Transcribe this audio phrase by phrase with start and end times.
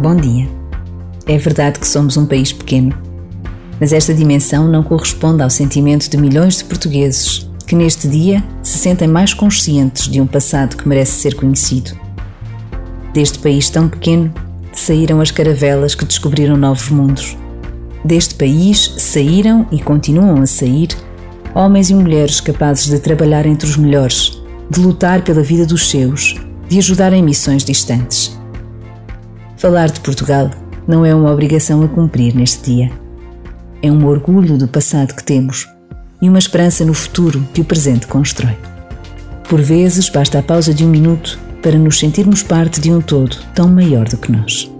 [0.00, 0.48] Bom dia.
[1.26, 2.94] É verdade que somos um país pequeno,
[3.80, 8.76] mas esta dimensão não corresponde ao sentimento de milhões de portugueses que neste dia se
[8.76, 11.92] sentem mais conscientes de um passado que merece ser conhecido.
[13.14, 14.34] Deste país tão pequeno
[14.72, 17.36] saíram as caravelas que descobriram novos mundos.
[18.04, 20.88] Deste país saíram e continuam a sair
[21.54, 26.34] homens e mulheres capazes de trabalhar entre os melhores, de lutar pela vida dos seus,
[26.68, 28.43] de ajudar em missões distantes.
[29.56, 30.50] Falar de Portugal
[30.86, 32.90] não é uma obrigação a cumprir neste dia.
[33.82, 35.68] É um orgulho do passado que temos
[36.20, 38.56] e uma esperança no futuro que o presente constrói.
[39.48, 43.36] Por vezes basta a pausa de um minuto para nos sentirmos parte de um todo
[43.54, 44.73] tão maior do que nós.